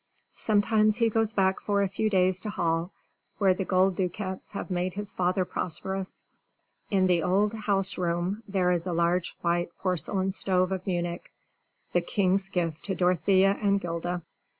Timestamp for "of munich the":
10.71-12.01